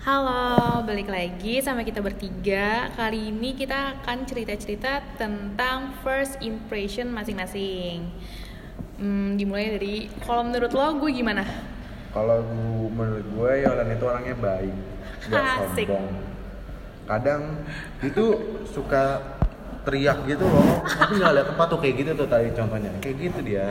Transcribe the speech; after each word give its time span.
Halo, 0.00 0.80
balik 0.88 1.12
lagi 1.12 1.60
sama 1.60 1.84
kita 1.84 2.00
bertiga. 2.00 2.88
Kali 2.96 3.28
ini 3.28 3.52
kita 3.52 4.00
akan 4.00 4.24
cerita-cerita 4.24 5.04
tentang 5.20 5.92
first 6.00 6.40
impression 6.40 7.12
masing-masing. 7.12 8.08
Hmm, 8.96 9.36
dimulai 9.36 9.76
dari 9.76 10.08
kalau 10.24 10.48
menurut 10.48 10.72
lo 10.72 11.04
gue 11.04 11.12
gimana? 11.12 11.44
Kalau 12.16 12.40
menurut 12.96 13.28
gue 13.28 13.52
Yolan 13.60 13.92
itu 13.92 14.04
orangnya 14.08 14.36
baik, 14.40 14.74
gak 15.28 15.68
Asik. 15.68 15.84
sombong. 15.84 16.08
Kadang 17.04 17.42
itu 18.00 18.24
suka 18.72 19.20
teriak 19.86 20.18
gitu 20.28 20.44
loh, 20.44 20.84
tapi 20.84 21.12
nggak 21.16 21.32
lihat 21.36 21.46
tempat 21.54 21.66
tuh 21.72 21.78
kayak 21.80 21.94
gitu 22.04 22.10
tuh 22.14 22.28
tadi 22.28 22.48
contohnya, 22.52 22.90
kayak 23.00 23.16
gitu 23.16 23.38
dia. 23.40 23.66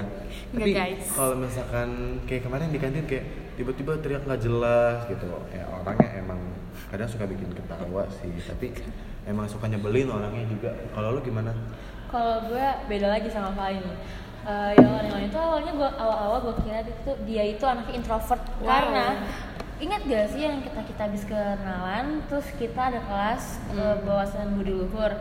Tapi 0.49 0.71
Nggak, 0.73 0.81
guys. 0.81 1.05
kalau 1.13 1.35
misalkan 1.37 1.89
kayak 2.25 2.41
kemarin 2.49 2.67
di 2.73 2.79
kantin 2.81 3.05
kayak 3.05 3.25
tiba-tiba 3.53 3.91
teriak 4.01 4.25
nggak 4.25 4.41
jelas 4.41 4.97
gitu, 5.05 5.29
ya 5.53 5.63
orangnya 5.69 6.09
emang 6.17 6.39
kadang 6.89 7.05
suka 7.05 7.29
bikin 7.29 7.53
ketawa 7.53 8.09
sih, 8.17 8.33
tapi 8.49 8.73
emang 9.29 9.45
suka 9.45 9.69
nyebelin 9.69 10.09
orangnya 10.09 10.45
juga. 10.49 10.73
Kalau 10.89 11.13
lu 11.13 11.21
gimana? 11.21 11.53
Kalau 12.09 12.49
gue 12.49 12.67
beda 12.89 13.07
lagi 13.13 13.29
sama 13.29 13.53
Fahim. 13.53 13.85
Uh, 14.39 14.71
yang 14.73 15.13
lain 15.13 15.29
itu 15.29 15.35
awalnya 15.37 15.73
gue 15.75 15.89
awal-awal 15.99 16.39
gue 16.49 16.55
kira 16.63 16.81
itu 16.81 17.11
dia 17.27 17.43
itu 17.43 17.61
anaknya 17.67 17.99
introvert 17.99 18.39
Wow. 18.63 18.71
karena 18.71 19.05
ingat 19.83 20.01
gak 20.07 20.25
sih 20.31 20.41
yang 20.47 20.63
kita 20.63 20.79
kita 20.87 21.01
habis 21.11 21.23
kenalan 21.27 22.23
terus 22.31 22.47
kita 22.55 22.81
ada 22.87 23.03
kelas 23.03 23.59
uh, 23.75 23.99
bawasan 24.07 24.55
budi 24.57 24.73
luhur. 24.73 25.11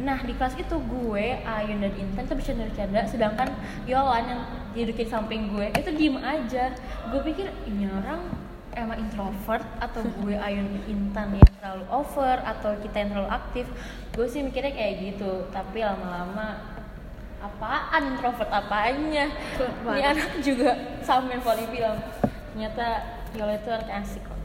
Nah 0.00 0.18
di 0.24 0.32
kelas 0.32 0.56
itu 0.56 0.76
gue, 0.80 1.26
Ayun 1.44 1.84
dan 1.84 1.92
Intan 1.92 2.24
tuh 2.24 2.36
bercanda-bercanda 2.40 3.04
sedangkan 3.04 3.48
Yolan 3.84 4.24
yang 4.24 4.42
didudukin 4.72 5.08
samping 5.12 5.52
gue 5.52 5.68
itu 5.76 5.90
diem 5.92 6.16
aja. 6.20 6.72
Gue 7.12 7.20
pikir 7.20 7.52
ini 7.68 7.84
orang 7.90 8.24
emang 8.72 8.96
introvert 9.02 9.66
atau 9.76 10.00
gue 10.24 10.36
Ayun 10.36 10.80
Intan 10.88 11.36
yang 11.36 11.52
terlalu 11.60 11.84
over 11.92 12.40
atau 12.40 12.76
kita 12.80 12.96
yang 12.96 13.08
terlalu 13.12 13.30
aktif? 13.30 13.66
Gue 14.16 14.26
sih 14.26 14.40
mikirnya 14.40 14.72
kayak 14.72 14.94
gitu 15.04 15.46
tapi 15.52 15.84
lama-lama 15.84 16.80
apaan 17.40 18.16
introvert 18.16 18.48
apanya? 18.52 19.28
Ini 19.84 20.02
anak 20.16 20.30
juga 20.40 20.76
sama 21.04 21.36
yang 21.36 21.44
Vali 21.44 21.64
bilang. 21.68 22.00
Ternyata 22.52 22.86
Yola 23.36 23.54
itu 23.56 23.70
anak 23.70 23.90
asik 24.02 24.22
kok. 24.24 24.40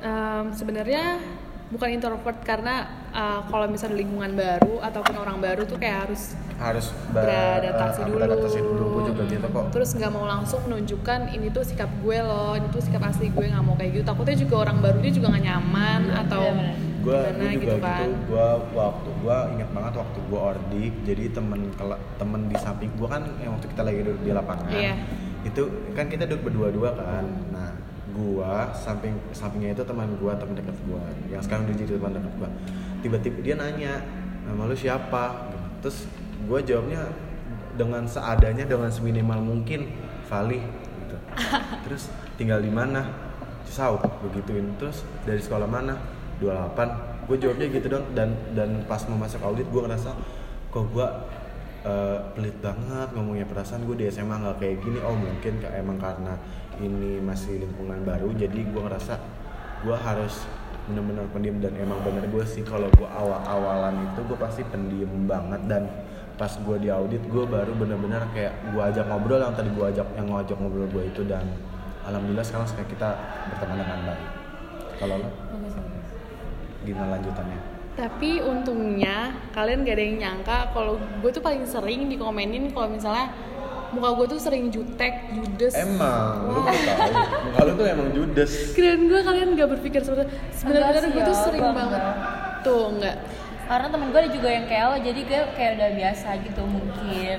Em, 0.00 0.44
Sebenarnya 0.54 1.20
bukan 1.70 1.88
introvert 1.88 2.38
karena 2.42 2.82
uh, 3.10 3.46
kalau 3.46 3.66
misalnya 3.66 3.96
lingkungan 3.96 4.34
baru 4.34 4.82
ataupun 4.82 5.14
orang 5.16 5.38
baru 5.38 5.62
tuh 5.62 5.78
kayak 5.78 6.06
harus 6.06 6.34
Harus 6.60 6.92
ber- 7.08 7.24
beradaptasi 7.24 7.98
eh, 7.98 8.04
dulu. 8.04 8.16
beradaptasi 8.18 8.58
dulu. 8.60 8.84
Gue 8.90 9.02
juga 9.08 9.22
gitu 9.24 9.46
kok. 9.48 9.64
Terus 9.72 9.90
nggak 9.94 10.12
mau 10.12 10.26
langsung 10.26 10.60
menunjukkan 10.62 11.20
ini 11.30 11.48
tuh 11.48 11.64
sikap 11.64 11.88
gue 11.88 12.18
loh, 12.20 12.52
ini 12.52 12.68
tuh 12.68 12.82
sikap 12.84 13.00
asli 13.00 13.30
gue 13.30 13.46
nggak 13.48 13.64
mau 13.64 13.72
kayak 13.74 13.90
gitu. 13.94 14.04
Takutnya 14.04 14.36
juga 14.36 14.54
orang 14.60 14.76
baru 14.78 14.98
dia 14.98 15.12
juga 15.14 15.26
nggak 15.32 15.44
nyaman 15.46 16.00
atau 16.20 16.42
Iya, 16.42 16.52
bener. 16.52 16.76
gue 17.00 17.16
gimana 17.16 17.32
juga 17.32 17.48
gitu 17.48 17.64
gitu, 17.64 17.76
kan. 17.80 18.08
gue 18.28 18.46
waktu 18.76 19.08
gue 19.16 19.36
ingat 19.56 19.68
banget 19.72 19.94
waktu 19.96 20.18
gue 20.20 20.40
ordik 20.42 20.94
jadi 21.00 21.24
temen 21.32 21.60
temen 22.18 22.40
di 22.44 22.56
samping 22.60 22.90
gue 22.92 23.08
kan 23.08 23.24
yang 23.40 23.56
waktu 23.56 23.66
kita 23.68 23.82
lagi 23.82 23.98
duduk 24.04 24.20
di 24.20 24.30
lapangan 24.30 24.68
Iya. 24.68 24.94
itu 25.40 25.62
kan 25.90 26.06
kita 26.06 26.28
duduk 26.28 26.42
berdua-dua 26.44 26.92
kan 26.92 27.24
nah 27.48 27.59
gue 28.10 28.52
samping 28.74 29.14
sampingnya 29.30 29.74
itu 29.74 29.82
teman 29.86 30.10
gue 30.18 30.32
teman 30.34 30.54
dekat 30.54 30.76
gue 30.84 31.02
yang 31.30 31.42
sekarang 31.42 31.66
udah 31.70 31.76
jadi 31.78 31.90
teman 31.96 32.14
dekat 32.18 32.32
gue 32.36 32.48
tiba-tiba 33.00 33.38
dia 33.40 33.54
nanya 33.56 33.92
nama 34.50 34.66
lu 34.68 34.76
siapa? 34.76 35.52
Terus 35.80 36.10
gue 36.44 36.58
jawabnya 36.64 37.06
dengan 37.76 38.04
seadanya 38.04 38.66
dengan 38.66 38.90
seminimal 38.90 39.40
mungkin 39.40 39.88
Vali 40.28 40.60
gitu. 41.06 41.16
terus 41.86 42.10
tinggal 42.34 42.60
di 42.60 42.70
mana? 42.70 43.06
Cisau 43.66 44.02
begituin 44.26 44.74
terus 44.76 45.06
dari 45.22 45.40
sekolah 45.40 45.68
mana? 45.70 45.94
28 46.42 47.28
gue 47.28 47.36
jawabnya 47.36 47.66
gitu 47.70 47.86
dong 47.86 48.04
dan 48.16 48.34
dan 48.56 48.82
pas 48.90 48.98
mau 49.06 49.20
masuk 49.20 49.38
audit 49.44 49.68
gue 49.68 49.82
ngerasa 49.86 50.10
kok 50.72 50.84
gue 50.90 51.06
eh, 51.82 52.18
pelit 52.32 52.56
banget 52.58 53.08
ngomongnya. 53.12 53.44
Perasaan 53.44 53.84
gue 53.84 53.96
di 53.96 54.06
SMA 54.06 54.36
nggak 54.36 54.56
kayak 54.58 54.76
gini. 54.80 54.98
Oh 55.00 55.12
mungkin 55.12 55.58
ka- 55.58 55.72
emang 55.72 55.96
karena 55.96 56.36
ini 56.78 57.20
masih 57.20 57.60
lingkungan 57.60 58.02
baru 58.02 58.32
jadi 58.32 58.56
gue 58.56 58.80
ngerasa 58.80 59.20
gue 59.80 59.96
harus 59.96 60.44
bener-bener 60.86 61.24
pendiam. 61.30 61.56
Dan 61.58 61.76
emang 61.76 62.00
bener 62.00 62.24
gue 62.24 62.44
sih 62.44 62.62
kalau 62.62 62.88
gue 62.90 63.06
awal-awalan 63.06 63.94
itu 64.06 64.20
gue 64.24 64.38
pasti 64.38 64.62
pendiam 64.64 65.24
banget. 65.24 65.60
Dan 65.66 65.82
pas 66.36 66.50
gue 66.50 66.76
di 66.78 66.88
audit 66.88 67.20
gue 67.22 67.44
baru 67.44 67.72
bener-bener 67.74 68.24
kayak 68.32 68.72
gue 68.72 68.82
ajak 68.82 69.04
ngobrol 69.06 69.38
yang 69.38 69.52
tadi 69.52 69.68
gue 69.68 69.86
ajak 69.86 70.06
yang 70.16 70.26
ngajak 70.28 70.56
ngobrol 70.56 70.88
gue 70.88 71.04
itu. 71.06 71.22
Dan 71.24 71.44
alhamdulillah 72.00 72.44
sekarang 72.44 72.66
kayak 72.70 72.88
kita 72.88 73.08
berteman 73.48 73.76
dengan 73.78 74.00
baik. 74.08 74.28
Kalau 74.96 75.16
lo? 75.16 75.28
Gimana 76.80 77.20
lanjutannya? 77.20 77.60
Tapi 77.92 78.40
untungnya 78.40 79.29
kalian 79.60 79.84
gak 79.84 79.94
ada 79.94 80.04
yang 80.04 80.16
nyangka 80.18 80.58
kalau 80.72 80.96
gue 80.96 81.30
tuh 81.30 81.42
paling 81.44 81.68
sering 81.68 82.08
dikomenin 82.08 82.72
kalau 82.72 82.88
misalnya 82.88 83.28
muka 83.90 84.08
gue 84.16 84.26
tuh 84.32 84.40
sering 84.40 84.70
jutek, 84.70 85.28
judes. 85.34 85.74
emang 85.74 86.46
lu 86.48 86.62
baru 86.62 86.80
tahu 86.80 87.10
muka 87.44 87.60
lu 87.66 87.72
tuh 87.74 87.86
emang 87.90 88.08
judes 88.14 88.50
Kirain 88.72 89.02
gue 89.04 89.20
kalian 89.20 89.48
gak 89.52 89.68
berpikir 89.68 90.00
seperti. 90.00 90.30
Sebenarnya 90.54 91.10
gue 91.10 91.22
tuh 91.26 91.36
sering 91.36 91.66
banget. 91.74 92.00
Tuh 92.62 92.82
enggak. 92.88 93.16
karena 93.66 93.86
temen 93.86 94.10
gue 94.10 94.18
ada 94.18 94.30
juga 94.34 94.48
yang 94.50 94.66
kayak 94.66 94.84
lo 94.84 94.96
jadi 94.98 95.20
gue 95.22 95.40
kayak 95.54 95.70
udah 95.78 95.90
biasa 95.94 96.28
gitu 96.42 96.62
mungkin 96.66 97.38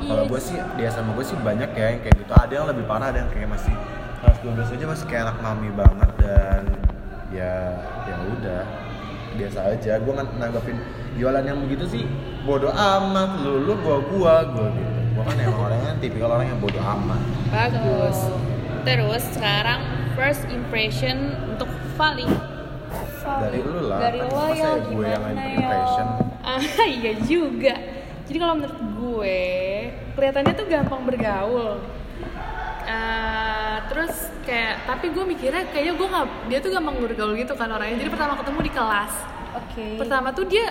kalau 0.00 0.24
Iya. 0.24 0.30
gue 0.32 0.40
sih 0.40 0.56
dia 0.80 0.88
sama 0.88 1.12
gue 1.12 1.24
sih 1.28 1.36
banyak 1.36 1.70
ya 1.76 1.86
yang 1.92 2.00
kayak 2.00 2.16
gitu 2.16 2.32
ada 2.32 2.52
yang 2.52 2.66
lebih 2.72 2.84
parah 2.88 3.12
ada 3.12 3.20
yang 3.20 3.28
kayak 3.28 3.48
masih 3.52 3.74
kelas 4.24 4.38
12 4.40 4.76
aja 4.80 4.84
masih 4.88 5.04
kayak 5.04 5.22
anak 5.28 5.36
mami 5.44 5.68
banget 5.76 6.10
dan 6.16 6.62
ya 7.28 7.76
ya 8.08 8.16
udah 8.32 8.62
biasa 9.32 9.58
aja 9.70 9.92
gue 9.96 10.12
ngan- 10.12 10.34
nanggapin 10.36 10.76
jualan 11.14 11.42
yang 11.42 11.58
begitu 11.60 11.84
sih 11.88 12.04
bodoh 12.42 12.70
amat 12.70 13.40
lu 13.40 13.62
lu 13.62 13.74
gua 13.78 13.98
gua 14.02 14.34
gua 14.46 14.66
gitu 14.70 14.90
gua 15.12 15.22
kan 15.22 15.36
emang 15.36 15.60
orangnya 15.62 15.92
tipikal 15.98 16.30
orang 16.32 16.48
yang 16.48 16.58
bodoh 16.58 16.80
amat 16.80 17.20
Bagus. 17.50 18.18
Terus 18.80 19.22
sekarang 19.30 19.80
first 20.14 20.48
impression 20.48 21.16
untuk 21.46 21.68
Vali. 21.94 22.24
dari 23.20 23.60
lu 23.60 23.84
lah 23.84 23.98
dari 24.00 24.18
kan 24.18 24.32
lo 24.32 24.44
ya 24.48 24.56
ya 24.56 24.70
gue 24.80 25.04
yang 25.04 25.24
impression 25.28 26.06
Ah 26.40 26.62
iya 26.96 27.12
juga. 27.20 27.74
Jadi 28.24 28.36
kalau 28.38 28.54
menurut 28.56 28.78
gue 28.96 29.38
kelihatannya 30.16 30.52
tuh 30.54 30.64
gampang 30.64 31.02
bergaul. 31.04 31.84
Ah, 32.90 33.76
terus 33.86 34.12
kayak 34.42 34.82
tapi 34.84 35.06
gue 35.08 35.24
mikirnya 35.24 35.62
kayaknya 35.64 35.94
gue 35.94 36.08
nggak 36.08 36.26
dia 36.46 36.58
tuh 36.58 36.70
gampang 36.70 36.96
bergaul 36.98 37.34
gitu 37.34 37.54
kan 37.54 37.68
orangnya. 37.68 37.96
Jadi 37.96 38.10
pertama 38.10 38.34
ketemu 38.36 38.58
di 38.60 38.72
kelas. 38.72 39.12
oke 39.52 39.86
Pertama 39.96 40.28
tuh 40.30 40.44
dia 40.44 40.66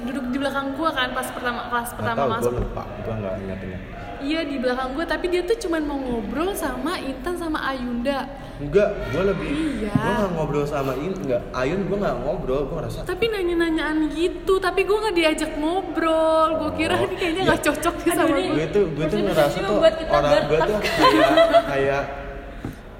duduk 0.00 0.24
di 0.28 0.38
belakang 0.38 0.72
gue 0.72 0.88
kan 0.88 1.12
pas 1.12 1.28
pertama 1.28 1.68
kelas 1.68 1.88
pertama 1.92 2.18
tahu 2.18 2.30
masuk. 2.32 2.50
gue 2.50 2.62
lupa 2.62 2.82
gue 2.98 3.14
nggak 3.14 3.34
ingatinnya 3.38 3.80
Iya 4.20 4.40
di 4.44 4.56
belakang 4.56 4.92
gue 4.92 5.04
tapi 5.06 5.26
dia 5.26 5.42
tuh 5.42 5.56
cuman 5.58 5.80
mau 5.82 5.96
ngobrol 5.96 6.52
sama 6.54 7.00
Intan 7.00 7.34
sama 7.34 7.56
Ayunda. 7.62 8.28
enggak 8.58 8.88
gue 9.08 9.22
lebih 9.26 9.48
Iya. 9.80 9.92
gue 9.92 10.12
nggak 10.14 10.30
ngobrol 10.30 10.64
sama 10.64 10.92
ini 10.94 11.12
enggak 11.14 11.40
Ayun 11.50 11.80
gue 11.82 11.96
nggak 11.96 12.16
ngobrol 12.18 12.60
gue 12.62 12.76
ngerasa 12.76 12.98
Tapi 13.02 13.24
nanya-nanyaan 13.26 13.96
gitu, 14.10 14.52
tapi 14.56 14.80
gue 14.82 14.92
nggak 14.94 15.16
diajak 15.16 15.50
ngobrol. 15.56 16.48
Gue 16.58 16.70
kira 16.76 16.94
Oh, 16.94 17.04
ini 17.06 17.14
kayaknya 17.14 17.42
iya. 17.42 17.48
nggak 17.50 17.62
cocok 17.62 17.94
nih 17.96 18.04
sama 18.04 18.09
Aduh, 18.09 18.09
gue. 18.54 18.66
tuh 18.74 18.84
gue 18.94 19.04
tuh 19.06 19.18
ngerasa 19.22 19.58
tuh 19.62 19.78
orang 20.10 20.32
gue 20.50 20.58
tuh 20.66 20.76
kayak 20.82 21.32
kayak 21.70 22.02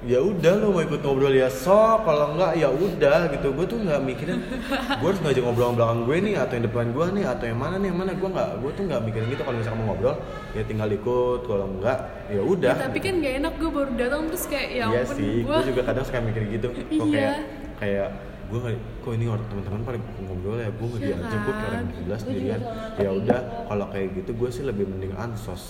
ya 0.01 0.17
udah 0.17 0.53
lo 0.57 0.73
mau 0.73 0.81
ikut 0.81 0.97
ngobrol 1.05 1.29
ya 1.29 1.45
sok 1.45 2.09
kalau 2.09 2.33
enggak 2.33 2.57
ya 2.57 2.73
udah 2.73 3.29
gitu. 3.37 3.53
Gue 3.53 3.65
tuh 3.69 3.77
nggak 3.85 4.01
mikirin 4.01 4.41
gue 4.97 5.07
harus 5.13 5.21
ngajak 5.21 5.43
ngobrol 5.45 5.77
belakang 5.77 6.09
gue 6.09 6.17
nih 6.25 6.33
atau 6.41 6.53
yang 6.57 6.65
depan 6.65 6.85
gue 6.89 7.05
nih 7.21 7.25
atau 7.29 7.45
yang 7.45 7.59
mana 7.61 7.75
nih 7.77 7.87
yang 7.93 7.99
mana. 8.01 8.11
Gue 8.17 8.29
nggak 8.33 8.49
gue 8.65 8.71
tuh 8.73 8.83
nggak 8.89 9.01
mikirin 9.05 9.27
gitu 9.29 9.41
kalau 9.45 9.57
misalkan 9.61 9.79
mau 9.85 9.87
ngobrol 9.93 10.15
ya 10.57 10.61
tinggal 10.65 10.89
ikut. 10.89 11.39
Kalau 11.45 11.65
enggak 11.69 11.97
ya 12.33 12.41
udah. 12.41 12.73
Ya, 12.73 12.81
tapi 12.81 12.97
kan 12.97 13.13
gak 13.21 13.33
enak 13.45 13.53
gue 13.61 13.69
baru 13.69 13.91
datang 13.93 14.21
terus 14.25 14.45
kayak 14.49 14.69
ya 14.73 14.85
iya 14.89 15.03
sih 15.05 15.33
gue 15.45 15.53
gue 15.53 15.65
juga 15.69 15.81
kadang 15.85 16.03
suka 16.09 16.17
mikir 16.17 16.43
gitu. 16.49 16.67
Kok 16.73 16.89
Iya. 16.89 17.13
kayak 17.13 17.35
kayak 17.77 18.09
gue 18.51 18.59
nggak 18.59 18.75
kok 18.99 19.11
ini 19.15 19.25
orang 19.25 19.45
teman-teman 19.47 19.81
pada 19.81 19.97
ngobrol 20.19 20.59
ya 20.59 20.69
gue 20.69 20.85
nggak 20.85 21.01
Iya 21.01 21.15
diajak 21.15 21.39
gue 21.39 21.53
kayak 21.53 21.63
orang 21.63 21.79
kan? 21.81 21.95
gila 21.97 22.17
sendirian 22.19 22.61
ya 22.61 22.67
kayak 22.93 23.13
udah 23.15 23.39
gitu. 23.39 23.61
kalau 23.65 23.85
kayak 23.87 24.07
gitu 24.13 24.31
gue 24.35 24.49
sih 24.51 24.63
lebih 24.63 24.85
mending 24.85 25.13
ansos 25.15 25.63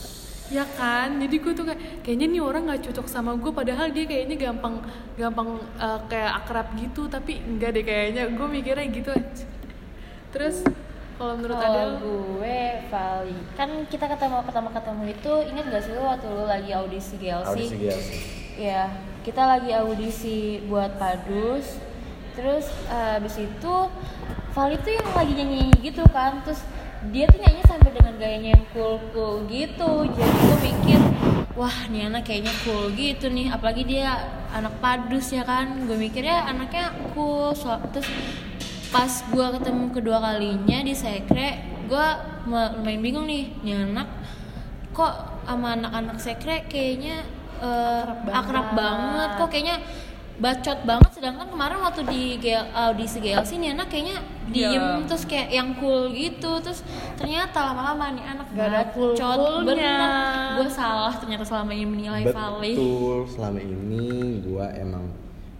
ya 0.50 0.66
kan 0.76 1.10
jadi 1.16 1.36
gue 1.38 1.54
tuh 1.54 1.64
kayak 1.64 1.82
kayaknya 2.02 2.28
nih 2.28 2.42
orang 2.42 2.64
nggak 2.66 2.82
cocok 2.84 3.08
sama 3.08 3.32
gue 3.38 3.52
padahal 3.54 3.88
dia 3.88 4.04
kayaknya 4.04 4.36
gampang 4.36 4.82
gampang 5.16 5.50
eh, 5.78 6.00
kayak 6.10 6.32
akrab 6.44 6.68
gitu 6.76 7.06
tapi 7.06 7.40
enggak 7.40 7.72
deh 7.72 7.86
kayaknya 7.86 8.28
gue 8.28 8.48
mikirnya 8.50 8.84
gitu 8.90 9.10
aja. 9.14 9.46
terus 10.32 10.66
kalau 11.16 11.38
menurut 11.38 11.54
Kalau 11.54 11.70
Adel 11.70 11.92
gue 12.02 12.60
Vali 12.90 13.38
kan 13.54 13.70
kita 13.86 14.06
ketemu 14.10 14.42
pertama 14.42 14.70
ketemu 14.74 15.04
itu 15.08 15.34
ingat 15.48 15.66
gak 15.70 15.84
sih 15.86 15.94
lo 15.94 16.02
waktu 16.10 16.28
lo 16.28 16.44
lagi 16.44 16.72
audisi 16.74 17.14
GLC? 17.16 17.46
audisi 17.48 17.76
GLC 17.78 18.10
Iya, 18.52 18.94
kita 19.24 19.48
lagi 19.48 19.72
audisi 19.72 20.38
buat 20.68 21.00
Padus. 21.00 21.80
Terus 22.42 22.66
eh, 22.90 23.22
habis 23.22 23.38
itu 23.38 23.74
Vali 24.52 24.76
tuh 24.84 24.92
yang 24.92 25.08
lagi 25.16 25.32
nyanyi 25.32 25.72
gitu 25.80 26.04
kan, 26.12 26.44
terus 26.44 26.60
dia 27.08 27.24
tuh 27.24 27.40
nyanyi 27.40 27.64
sambil 27.64 27.96
dengan 27.96 28.20
gayanya 28.20 28.50
yang 28.60 28.66
cool 28.76 29.00
cool 29.16 29.48
gitu. 29.48 30.04
Jadi 30.12 30.38
gue 30.44 30.58
mikir 30.60 31.00
wah 31.56 31.78
nih 31.88 32.12
anak 32.12 32.28
kayaknya 32.28 32.52
cool 32.68 32.92
gitu 32.92 33.32
nih. 33.32 33.48
Apalagi 33.48 33.88
dia 33.88 34.12
anak 34.52 34.76
padus 34.84 35.32
ya 35.32 35.48
kan. 35.48 35.88
Gue 35.88 35.96
mikirnya 35.96 36.52
anaknya 36.52 36.92
cool. 37.16 37.56
So, 37.56 37.72
terus 37.96 38.12
pas 38.92 39.24
gue 39.32 39.48
ketemu 39.56 39.86
kedua 39.96 40.20
kalinya 40.20 40.84
di 40.84 40.92
sekre 40.92 41.64
gue 41.88 42.08
lumayan 42.52 43.00
bingung 43.00 43.32
nih. 43.32 43.56
Nih 43.64 43.88
anak 43.88 44.12
kok 44.92 45.14
sama 45.48 45.80
anak-anak 45.80 46.20
sekre 46.20 46.68
kayaknya 46.68 47.24
eh, 47.64 48.04
Akrab 48.04 48.28
banget. 48.28 48.36
akrab 48.36 48.68
banget. 48.76 49.30
Kok 49.40 49.48
kayaknya 49.48 49.78
bacot 50.42 50.80
banget 50.84 51.12
sedangkan 51.14 51.48
kemarin 51.48 51.78
waktu 51.80 52.02
di 52.04 52.22
GL, 52.36 52.66
audisi 52.74 53.22
GLC 53.22 53.56
nih 53.56 53.72
anak 53.72 53.88
kayaknya 53.88 54.18
diem 54.48 54.74
Iya. 54.74 55.06
terus 55.06 55.24
kayak 55.24 55.50
yang 55.50 55.70
cool 55.78 56.10
gitu 56.10 56.58
terus 56.60 56.82
ternyata 57.14 57.72
lama-lama 57.72 58.10
nih 58.12 58.26
anak 58.28 58.48
Gak 58.50 58.66
ada 58.66 58.82
bacot. 58.84 58.92
cool-coolnya. 59.16 59.64
bener 59.64 60.02
gue 60.58 60.68
salah 60.68 61.14
ternyata 61.14 61.44
selama 61.44 61.72
ini 61.72 61.86
menilai 61.86 62.24
Vali 62.28 62.74
Betul, 62.74 63.18
selama 63.30 63.60
ini 63.60 64.06
gua 64.42 64.68
emang 64.74 65.06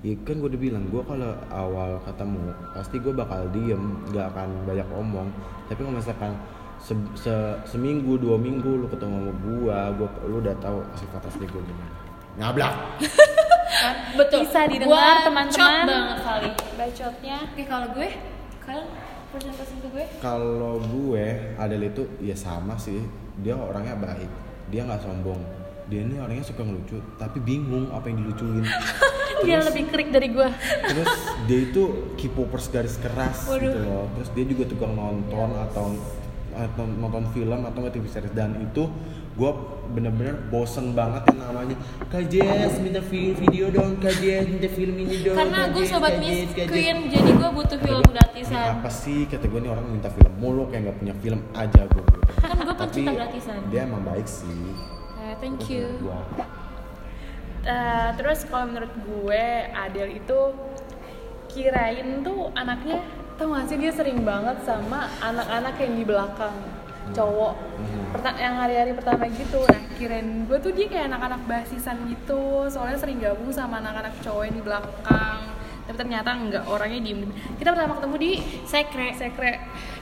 Ya 0.02 0.18
kan 0.20 0.34
gue 0.36 0.50
udah 0.50 0.58
bilang, 0.60 0.90
gue 0.90 0.98
kalau 1.00 1.30
awal 1.48 2.02
ketemu 2.02 2.42
pasti 2.74 2.98
gue 2.98 3.14
bakal 3.14 3.46
diem, 3.54 4.02
gak 4.10 4.34
akan 4.34 4.66
banyak 4.66 4.90
omong. 4.92 5.30
Tapi 5.70 5.78
kalau 5.78 5.94
misalkan 5.94 6.34
se- 6.82 6.98
se- 7.14 7.58
seminggu, 7.64 8.18
dua 8.18 8.34
minggu 8.34 8.82
lu 8.82 8.90
ketemu 8.90 9.14
sama 9.22 9.34
gue, 9.38 9.78
gua, 9.94 10.10
lu 10.26 10.42
udah 10.42 10.58
tahu 10.58 10.82
sifat 10.98 11.22
asli 11.22 11.46
gue 11.46 11.62
gimana. 11.62 11.94
Ngablak 12.34 12.74
betul. 14.18 14.40
Bisa 14.46 14.62
didengar, 14.68 15.16
teman-teman. 15.26 15.86
banget 15.88 16.18
Vali 16.22 16.50
bacotnya. 16.78 17.38
Oke 17.52 17.64
kalau 17.66 17.88
gue 17.94 18.10
kalian 18.62 18.88
ke 19.32 19.88
gue? 19.90 20.06
Kalau 20.20 20.76
gue, 20.82 21.26
Adel 21.56 21.88
itu 21.88 22.04
ya 22.20 22.36
sama 22.36 22.76
sih. 22.76 23.00
Dia 23.40 23.56
orangnya 23.56 23.96
baik, 23.96 24.30
dia 24.70 24.84
nggak 24.84 25.02
sombong. 25.02 25.40
Dia 25.88 26.08
ini 26.08 26.20
orangnya 26.20 26.44
suka 26.44 26.64
ngelucu, 26.64 27.00
tapi 27.16 27.40
bingung 27.40 27.92
apa 27.92 28.08
yang 28.08 28.24
dilucuin. 28.24 28.64
Dia 29.42 29.58
Terus- 29.58 29.74
lebih 29.74 29.84
krik 29.90 30.10
dari 30.14 30.28
gue 30.30 30.50
terus 30.86 31.12
dia 31.50 31.60
itu 31.66 32.14
K-popers 32.14 32.70
garis 32.70 32.96
keras 33.02 33.50
gitu 33.50 33.74
loh. 33.74 34.06
Terus 34.14 34.30
dia 34.38 34.46
juga 34.46 34.70
tukang 34.70 34.94
nonton 34.94 35.50
atau 35.58 35.98
atau 36.54 36.84
nonton 36.86 37.26
film 37.34 37.66
atau 37.66 37.80
nggak 37.82 37.96
TV 37.96 38.06
series. 38.06 38.34
Dan 38.38 38.62
itu 38.62 38.86
gue 39.32 39.52
bener-bener 39.90 40.36
bosen 40.48 40.92
banget 40.92 41.24
yang 41.28 41.40
namanya 41.46 41.76
Kak 42.08 42.28
Jess 42.28 42.80
minta 42.80 43.00
vi- 43.02 43.32
video 43.34 43.68
dong 43.70 43.96
Kak 43.98 44.16
Jess 44.18 44.44
minta 44.46 44.68
film 44.68 44.96
ini 44.98 45.16
dong 45.22 45.36
karena 45.36 45.68
gue 45.70 45.84
sobat 45.84 46.14
Miss 46.18 46.32
Jess, 46.32 46.52
Kak 46.52 46.58
Jess." 46.62 46.70
Queen 46.70 46.98
jadi 47.08 47.30
gue 47.32 47.50
butuh 47.52 47.78
film 47.78 47.98
gua, 47.98 48.04
"Ini 48.04 48.14
gratisan 48.14 48.64
apa 48.78 48.90
sih 48.90 49.20
kata 49.26 49.46
gue 49.46 49.60
nih 49.60 49.70
orang 49.70 49.86
minta 49.90 50.10
film 50.10 50.34
mulu 50.36 50.68
kayak 50.68 50.82
nggak 50.86 50.98
punya 50.98 51.16
film 51.18 51.40
aja 51.54 51.82
gue 51.86 52.04
Kan 52.34 52.58
gua 52.58 52.76
pencinta 52.76 53.08
Tapi 53.08 53.18
gratisan. 53.18 53.58
dia 53.68 53.82
emang 53.84 54.04
baik 54.04 54.26
sih 54.26 54.62
Eh, 55.22 55.38
thank 55.38 55.70
you. 55.70 55.86
Eh, 57.62 58.10
terus 58.16 58.42
kalau 58.44 58.66
menurut 58.66 58.90
gue 58.98 59.46
Adel 59.72 60.18
itu 60.18 60.40
kirain 61.48 62.20
tuh 62.22 62.50
anaknya 62.54 63.06
tau 63.36 63.54
gak 63.54 63.66
sih 63.66 63.78
dia 63.78 63.92
sering 63.92 64.22
banget 64.22 64.58
sama 64.62 65.06
anak-anak 65.20 65.78
yang 65.78 65.94
di 65.94 66.04
belakang 66.04 66.56
cowok 67.12 67.54
Hmm. 67.82 68.14
Perta- 68.14 68.38
yang 68.38 68.56
hari-hari 68.62 68.94
pertama 68.94 69.26
gitu. 69.28 69.66
Nah 69.66 69.82
kirain 69.98 70.46
gue 70.46 70.58
tuh 70.62 70.70
dia 70.70 70.86
kayak 70.86 71.10
anak-anak 71.10 71.42
basisan 71.50 71.98
gitu. 72.06 72.68
Soalnya 72.68 72.98
sering 73.00 73.18
gabung 73.18 73.50
sama 73.50 73.82
anak-anak 73.82 74.14
cowok 74.22 74.44
yang 74.46 74.56
di 74.56 74.64
belakang. 74.64 75.40
Tapi 75.82 75.98
ternyata 75.98 76.30
enggak 76.38 76.64
orangnya 76.70 77.02
diem 77.02 77.26
kita 77.58 77.74
pertama 77.74 77.98
ketemu 77.98 78.16
di 78.22 78.32
sekre. 78.64 79.10
Sekre. 79.18 79.54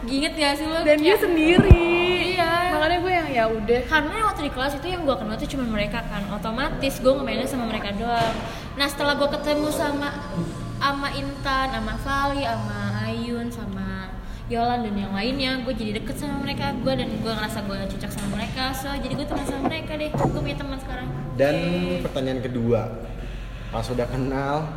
Ingat 0.03 0.33
gak 0.35 0.53
sih 0.59 0.65
lo? 0.67 0.83
dan 0.83 0.97
dia 0.99 1.15
sendiri. 1.15 1.87
Iya. 2.35 2.75
makanya 2.75 2.97
gue 3.03 3.13
yang 3.13 3.27
ya 3.31 3.43
udah. 3.47 3.81
Karena 3.87 4.15
waktu 4.27 4.41
di 4.47 4.51
kelas 4.51 4.73
itu 4.75 4.87
yang 4.87 5.01
gue 5.07 5.15
kenal 5.15 5.35
tuh 5.35 5.49
cuma 5.49 5.65
mereka 5.65 5.99
kan. 6.03 6.23
Otomatis 6.31 6.99
gue 6.99 7.13
ngemainnya 7.15 7.47
sama 7.47 7.65
mereka 7.65 7.95
doang. 7.95 8.35
Nah 8.75 8.87
setelah 8.87 9.15
gue 9.15 9.29
ketemu 9.39 9.67
sama 9.71 10.09
sama 10.79 11.11
Intan 11.11 11.67
sama 11.75 11.93
sama 11.99 12.31
Ayun 12.31 12.47
sama 12.47 12.88
Yolan 14.49 14.81
dan 14.81 14.97
yang 14.97 15.13
lainnya 15.13 15.61
gue 15.61 15.73
jadi 15.77 16.01
deket 16.01 16.17
sama 16.17 16.41
mereka 16.41 16.73
gue 16.73 16.89
dan 16.89 17.05
gue 17.05 17.31
ngerasa 17.37 17.69
gue 17.69 17.77
cocok 17.85 18.11
sama 18.11 18.27
mereka 18.33 18.73
so 18.73 18.89
jadi 18.97 19.13
gue 19.13 19.27
teman 19.29 19.45
sama 19.45 19.61
mereka 19.69 19.93
deh 19.93 20.09
gue 20.09 20.41
punya 20.41 20.57
teman 20.57 20.77
sekarang 20.81 21.07
Dan 21.37 21.55
pertanyaan 22.03 22.41
kedua, 22.43 22.81
pas 23.71 23.85
udah 23.87 24.03
kenal, 24.11 24.67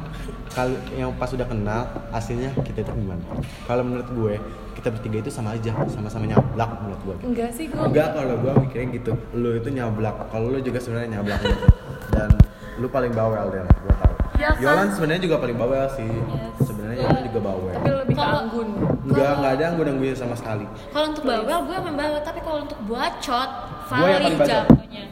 kali 0.55 0.79
yang 0.95 1.11
pas 1.19 1.27
udah 1.35 1.43
kenal, 1.43 1.91
aslinya 2.15 2.55
kita 2.63 2.87
itu 2.87 2.93
gimana? 2.95 3.25
Kalau 3.67 3.83
menurut 3.83 4.09
gue, 4.15 4.35
kita 4.79 4.95
bertiga 4.95 5.27
itu 5.27 5.31
sama 5.35 5.59
aja, 5.59 5.75
sama-sama 5.91 6.31
nyablak 6.31 6.71
menurut 6.87 7.01
gue. 7.03 7.17
enggak 7.35 7.51
sih 7.51 7.67
gue 7.67 7.75
Enggak 7.75 8.15
kalau 8.15 8.39
gue 8.39 8.53
mikirnya 8.63 8.87
gitu, 8.95 9.13
lu 9.35 9.59
itu 9.59 9.69
nyablak, 9.75 10.15
kalau 10.31 10.55
lu 10.55 10.63
juga 10.63 10.79
sebenarnya 10.79 11.19
nyablak 11.19 11.41
gitu. 11.43 11.67
Dan 12.15 12.31
lu 12.79 12.87
paling 12.87 13.11
bawel 13.11 13.45
deh, 13.51 13.65
gue 13.67 13.95
tahu. 13.99 14.15
Ya 14.39 14.49
kan? 14.55 14.63
Yolan 14.63 14.89
sebenarnya 14.95 15.23
juga 15.27 15.37
paling 15.43 15.57
bawel 15.59 15.87
sih. 15.99 16.07
Yes. 16.07 16.71
Sebenarnya 16.71 16.97
Yolan 17.03 17.23
juga 17.27 17.41
bawel. 17.43 17.75
Tapi 18.15 18.37
anggun 18.39 18.69
Enggak, 19.03 19.31
enggak 19.35 19.53
ada 19.53 19.65
anggun 19.69 19.87
anggunnya 19.89 20.15
sama 20.15 20.35
sekali. 20.35 20.65
kalau 20.91 21.07
untuk 21.11 21.25
bawel 21.25 21.59
gue 21.63 21.77
emang 21.77 21.97
bawel 21.97 22.21
tapi 22.23 22.41
kalau 22.41 22.59
untuk 22.63 22.79
bacot 22.85 23.51
bacot. 23.89 24.47
jagonya 24.47 25.05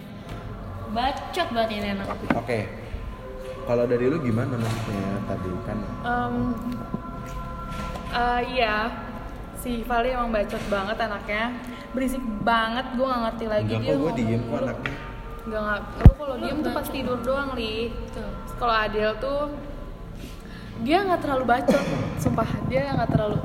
bacot 0.91 1.49
banget 1.51 1.71
ini 1.73 1.89
anak 1.95 2.07
Oke. 2.35 2.61
Kalau 3.61 3.85
dari 3.87 4.05
lu 4.05 4.19
gimana 4.19 4.55
maksudnya 4.57 5.11
tadi 5.25 5.51
kan? 5.63 5.79
Em, 6.03 6.35
eh, 8.11 8.41
iya 8.51 8.77
si 9.55 9.85
Vali 9.85 10.11
emang 10.11 10.33
bacot 10.33 10.65
banget 10.67 10.97
anaknya 10.99 11.43
berisik 11.93 12.23
banget 12.43 12.87
gue 12.97 13.05
gak 13.05 13.23
ngerti 13.29 13.45
lagi 13.47 13.73
Enggak 13.77 13.85
dia 13.85 13.93
kok 13.93 14.01
gue 14.01 14.13
diem 14.17 14.43
kok 14.43 14.59
anaknya. 14.59 14.95
Enggak 15.41 15.61
nggak 15.63 15.79
lu 15.81 16.13
kalau 16.17 16.35
diem 16.41 16.59
tuh 16.61 16.73
pas 16.73 16.87
tidur 16.89 17.19
doang 17.21 17.51
li 17.55 17.75
kalau 18.57 18.75
Adel 18.75 19.13
tuh 19.19 19.41
dia 20.81 20.99
nggak 21.03 21.21
terlalu 21.21 21.45
bacot 21.47 21.85
sumpah 22.17 22.49
dia 22.67 22.81
nggak 22.91 23.11
terlalu 23.11 23.39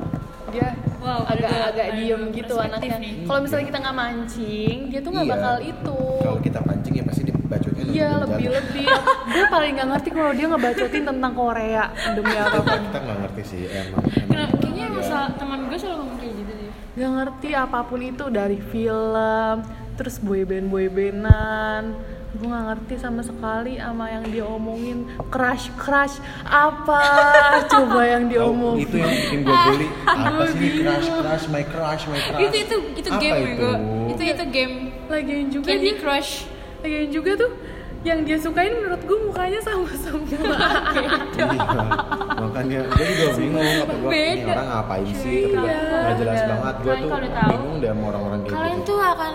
dia 0.48 0.68
Wow, 0.98 1.22
ada 1.22 1.38
agak 1.38 1.50
dua- 1.52 1.68
agak 1.68 1.86
ada 1.86 1.94
diem 1.94 2.22
gitu 2.32 2.54
anaknya 2.58 2.96
nih. 2.98 3.12
kalau 3.22 3.38
misalnya 3.40 3.66
kita 3.68 3.78
nggak 3.78 3.96
mancing 3.96 4.76
dia 4.88 4.98
tuh 4.98 5.10
nggak 5.12 5.22
Iya. 5.24 5.34
bakal 5.36 5.56
itu 5.62 5.98
Kalau 6.18 6.40
kita 6.40 6.60
pancing 6.60 6.92
ya 6.92 7.04
pasti 7.04 7.22
dibacotnya 7.22 7.82
iya 7.86 8.08
lebih 8.18 8.46
lebih 8.50 8.86
gue 9.28 9.44
paling 9.46 9.72
nggak 9.72 9.88
ngerti 9.88 10.08
kalau 10.10 10.32
dia 10.32 10.46
ngebacotin 10.48 11.04
tentang 11.06 11.32
Korea 11.32 11.84
demi 12.10 12.34
apa 12.34 12.58
kita 12.58 12.74
kita 12.80 12.98
nggak 13.00 13.18
ngerti 13.20 13.42
sih 13.44 13.60
emang. 13.64 14.02
emang 14.02 14.26
Kenapa? 14.26 14.54
Kayaknya 14.58 14.84
ya. 14.88 15.02
salah- 15.04 15.32
teman 15.32 15.58
gue 15.62 15.78
selalu 15.78 15.96
ngomong 16.00 16.18
kayak 16.18 16.34
gitu 16.34 16.52
deh 16.52 16.70
nggak 16.96 17.10
ngerti 17.12 17.48
apa 17.54 17.78
pun 17.82 18.00
itu 18.02 18.24
dari 18.28 18.58
film 18.60 19.56
terus 19.94 20.16
boyband 20.18 20.66
boybandan 20.66 21.82
gue 22.36 22.46
nggak 22.46 22.64
ngerti 22.66 22.94
sama 22.96 23.20
sekali 23.20 23.72
sama 23.76 24.04
yang 24.06 24.24
dia 24.24 24.44
omongin 24.44 24.98
crush 25.26 25.72
crush 25.74 26.16
apa? 26.42 27.00
Coba 27.72 28.00
yang 28.04 28.24
dia 28.26 28.40
Oh, 28.40 28.52
itu 28.74 28.94
yang 28.94 29.10
bikin 29.10 29.38
gue 29.40 29.56
geli. 29.66 29.86
Apa 30.04 30.42
sih 30.46 30.58
ini? 30.58 30.80
crush 30.80 31.08
crush 31.10 31.44
my 31.48 31.64
crush 31.64 32.02
my 32.04 32.18
crush? 32.18 32.40
itu 32.42 32.56
itu 32.62 32.76
itu 32.96 33.08
Apa 33.08 33.18
game 33.18 33.38
itu? 33.38 33.56
gue 33.56 33.74
itu 34.08 34.22
itu 34.28 34.44
game. 34.48 34.74
Lagian 35.06 35.46
juga 35.48 35.66
Candy 35.66 35.86
dia. 35.88 35.98
Crush. 35.98 36.30
Lagian 36.80 37.08
juga 37.10 37.30
tuh 37.36 37.50
yang 38.02 38.22
dia 38.22 38.38
sukain 38.38 38.70
menurut 38.70 39.02
gue 39.02 39.18
mukanya 39.20 39.58
sama 39.60 39.90
semua 39.92 40.30
Iya, 41.34 41.50
makanya 42.38 42.80
gue 42.86 43.06
juga 43.08 43.26
bingung 43.34 43.66
apa 43.82 43.94
gue 43.96 44.10
ini 44.14 44.42
orang 44.46 44.68
ngapain 44.68 45.08
sih. 45.12 45.40
Iya. 45.48 45.74
nggak 45.90 46.14
jelas 46.16 46.40
banget. 46.44 46.74
Gue 46.76 46.86
Kalian 46.86 47.02
tuh 47.02 47.10
kalau 47.10 47.28
tahu, 47.28 47.50
bingung 47.50 47.74
deh 47.76 47.90
sama 47.90 48.04
orang-orang 48.06 48.40
kayak 48.40 48.54
kalian 48.54 48.76
gitu. 48.76 48.86
tuh 48.86 48.98
akan 49.02 49.34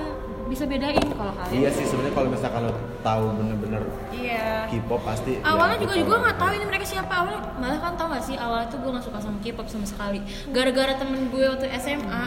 bisa 0.52 0.68
bedain 0.68 1.08
kalau 1.16 1.32
kalian 1.32 1.56
iya 1.56 1.70
sih 1.72 1.88
sebenarnya 1.88 2.16
kalau 2.20 2.30
misalkan 2.30 2.62
lo 2.68 2.74
tahu 3.00 3.24
bener-bener 3.40 3.82
iya. 4.12 4.68
K-pop 4.68 5.02
pasti 5.04 5.40
awalnya 5.44 5.80
ya, 5.80 5.84
juga 5.84 5.94
kita 5.96 6.04
gue 6.04 6.12
tahu. 6.12 6.24
nggak 6.24 6.38
tahu 6.40 6.52
ini 6.56 6.66
mereka 6.68 6.86
siapa. 6.88 7.14
Awalnya 7.24 7.42
malah 7.60 7.80
kan 7.80 7.94
tau 8.00 8.08
gak 8.12 8.24
sih 8.24 8.36
awalnya 8.40 8.68
tuh 8.72 8.80
gue 8.80 8.92
nggak 8.92 9.06
suka 9.06 9.20
sama 9.20 9.38
K-pop 9.44 9.68
sama 9.68 9.88
sekali. 9.88 10.20
Gara-gara 10.52 10.94
temen 10.96 11.22
gue 11.32 11.44
waktu 11.44 11.68
SMA 11.80 12.24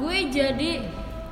gue 0.00 0.16
jadi 0.32 0.70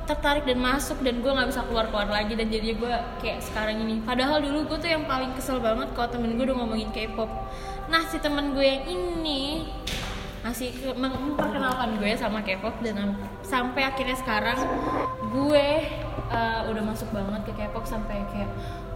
tertarik 0.09 0.43
dan 0.49 0.59
masuk 0.59 0.97
dan 1.05 1.21
gue 1.21 1.31
nggak 1.31 1.49
bisa 1.53 1.61
keluar 1.69 1.87
keluar 1.93 2.09
lagi 2.09 2.33
dan 2.33 2.47
jadi 2.49 2.73
gue 2.73 2.93
kayak 3.21 3.39
sekarang 3.45 3.85
ini. 3.85 4.01
Padahal 4.01 4.41
dulu 4.41 4.65
gue 4.73 4.77
tuh 4.81 4.89
yang 4.89 5.05
paling 5.05 5.31
kesel 5.37 5.61
banget 5.61 5.93
kalau 5.93 6.09
temen 6.09 6.37
gue 6.37 6.45
udah 6.49 6.57
ngomongin 6.57 6.89
K-pop. 6.89 7.29
Nah 7.89 8.01
si 8.09 8.17
temen 8.17 8.57
gue 8.57 8.65
yang 8.65 8.83
ini 8.89 9.69
masih 10.41 10.73
ke- 10.73 10.97
mem- 10.97 11.13
memperkenalkan 11.13 12.01
gue 12.01 12.11
sama 12.15 12.41
K-pop 12.41 12.73
dan 12.81 12.97
am- 12.97 13.17
sampai 13.45 13.85
akhirnya 13.85 14.17
sekarang 14.17 14.57
gue 15.29 15.67
uh, 16.29 16.61
udah 16.65 16.83
masuk 16.83 17.13
banget 17.13 17.41
ke 17.45 17.53
K-pop 17.55 17.85
sampai 17.85 18.25
kayak 18.29 18.49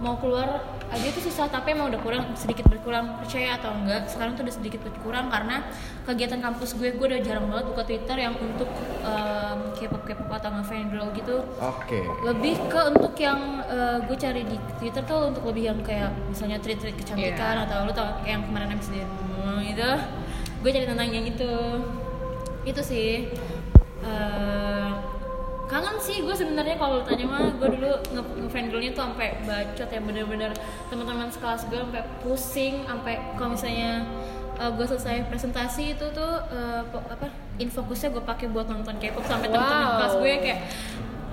mau 0.04 0.20
keluar 0.20 0.60
aja 0.92 1.08
tuh 1.08 1.24
susah 1.24 1.48
tapi 1.48 1.72
emang 1.72 1.88
udah 1.88 2.02
kurang 2.04 2.28
sedikit 2.36 2.68
berkurang 2.68 3.16
percaya 3.22 3.56
atau 3.56 3.72
enggak. 3.72 4.10
Sekarang 4.12 4.36
tuh 4.36 4.44
udah 4.44 4.56
sedikit 4.58 4.82
berkurang 4.84 5.32
karena 5.32 5.64
kegiatan 6.04 6.42
kampus 6.42 6.76
gue 6.76 6.92
gue 6.94 7.06
udah 7.14 7.22
jarang 7.24 7.48
banget 7.48 7.66
buka 7.72 7.84
Twitter 7.88 8.18
yang 8.20 8.34
untuk 8.36 8.68
um, 9.06 9.60
K-pop 9.78 10.04
K-pop 10.04 10.30
atau 10.30 10.52
girl 10.92 11.08
gitu. 11.16 11.46
Oke. 11.62 12.04
Lebih 12.26 12.58
ke 12.68 12.80
untuk 12.92 13.14
yang 13.16 13.62
uh, 13.66 14.02
gue 14.04 14.18
cari 14.18 14.44
di 14.44 14.58
Twitter 14.82 15.02
tuh 15.06 15.30
untuk 15.32 15.46
lebih 15.48 15.72
yang 15.72 15.80
kayak 15.86 16.10
misalnya 16.28 16.58
tweet-tweet 16.60 16.98
kecantikan 17.00 17.56
Iya. 17.56 17.66
atau 17.70 17.78
lu 17.88 17.94
tau 17.94 18.20
kayak 18.22 18.34
yang 18.36 18.44
kemarin 18.50 18.70
habis 18.76 18.90
gitu 19.66 19.90
gue 20.66 20.72
cari 20.74 20.90
tentang 20.90 21.14
yang 21.14 21.30
itu. 21.30 21.54
Itu 22.66 22.82
sih. 22.82 23.30
Uh, 24.02 24.98
kangen 25.66 25.98
sih 25.98 26.22
gue 26.22 26.34
sebenarnya 26.34 26.78
kalau 26.78 27.02
tanya 27.02 27.26
mah 27.26 27.42
gue 27.58 27.70
dulu 27.74 27.90
nge 28.14 28.22
ngefriend 28.22 28.68
girlnya 28.70 28.94
tuh 28.94 29.02
sampai 29.10 29.34
bacot 29.46 29.90
ya 29.90 29.98
bener-bener 29.98 30.52
teman-teman 30.94 31.26
sekelas 31.26 31.66
gue 31.74 31.80
sampai 31.82 32.06
pusing 32.22 32.86
sampai 32.86 33.18
kalau 33.34 33.58
misalnya 33.58 34.06
gue 34.56 34.86
selesai 34.86 35.26
presentasi 35.26 35.98
itu 35.98 36.06
tuh 36.14 36.34
po- 36.94 37.04
apa 37.10 37.34
infokusnya 37.58 38.14
gue 38.14 38.22
pakai 38.22 38.48
buat 38.54 38.70
nonton 38.70 38.94
K-pop 39.02 39.26
sampai 39.26 39.50
teman-teman 39.50 39.90
Wow. 39.90 39.98
kelas 39.98 40.16
gue 40.22 40.34
kayak 40.46 40.60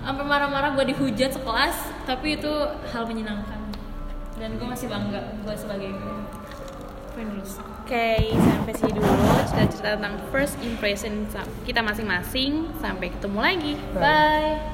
sampai 0.01 0.25
marah-marah 0.25 0.71
gue 0.81 0.85
dihujat 0.97 1.31
sekelas 1.37 1.77
tapi 2.09 2.41
itu 2.41 2.53
hal 2.89 3.05
menyenangkan. 3.05 3.61
Dan 4.41 4.57
gue 4.57 4.65
masih 4.67 4.89
bangga 4.89 5.23
gue 5.45 5.55
sebagai 5.55 5.93
friend 7.13 7.37
girls 7.37 7.61
Oke, 7.83 8.31
sampai 8.39 8.73
sini 8.79 8.95
dulu 8.95 9.11
cerita-cerita 9.51 9.99
tentang 9.99 10.15
first 10.31 10.55
impression 10.63 11.27
kita 11.67 11.83
masing-masing. 11.83 12.71
Sampai 12.79 13.11
ketemu 13.11 13.39
lagi. 13.43 13.75
bye 13.99 14.72